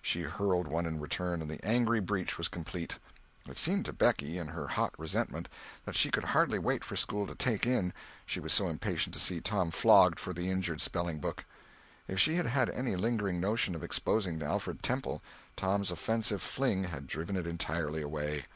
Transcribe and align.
She 0.00 0.22
hurled 0.22 0.66
one 0.66 0.86
in 0.86 0.98
return, 0.98 1.42
and 1.42 1.50
the 1.50 1.62
angry 1.62 2.00
breach 2.00 2.38
was 2.38 2.48
complete. 2.48 2.96
It 3.46 3.58
seemed 3.58 3.84
to 3.84 3.92
Becky, 3.92 4.38
in 4.38 4.46
her 4.46 4.66
hot 4.66 4.94
resentment, 4.98 5.46
that 5.84 5.94
she 5.94 6.10
could 6.10 6.24
hardly 6.24 6.58
wait 6.58 6.82
for 6.82 6.96
school 6.96 7.26
to 7.26 7.34
"take 7.34 7.66
in," 7.66 7.92
she 8.24 8.40
was 8.40 8.54
so 8.54 8.66
impatient 8.68 9.12
to 9.12 9.20
see 9.20 9.42
Tom 9.42 9.70
flogged 9.70 10.18
for 10.18 10.32
the 10.32 10.48
injured 10.48 10.80
spelling 10.80 11.18
book. 11.18 11.44
If 12.08 12.18
she 12.18 12.36
had 12.36 12.46
had 12.46 12.70
any 12.70 12.96
lingering 12.96 13.40
notion 13.40 13.74
of 13.74 13.84
exposing 13.84 14.40
Alfred 14.40 14.82
Temple, 14.82 15.22
Tom's 15.54 15.90
offensive 15.90 16.40
fling 16.40 16.84
had 16.84 17.06
driven 17.06 17.36
it 17.36 17.46
entirely 17.46 18.00
away. 18.00 18.46